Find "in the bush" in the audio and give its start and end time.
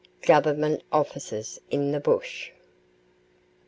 1.69-2.51